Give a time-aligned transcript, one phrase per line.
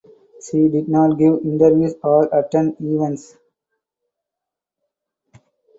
[0.43, 3.35] She did not give interviews or attend events.